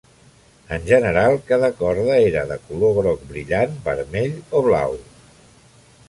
[0.75, 4.97] En general, cada corda era de color groc brillant, vermell o blau.